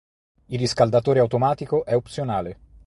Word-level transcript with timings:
Il 0.47 0.57
riscaldatore 0.57 1.19
automatico 1.19 1.85
è 1.85 1.95
opzionale. 1.95 2.57